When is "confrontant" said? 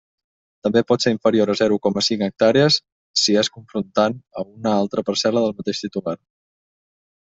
3.61-4.19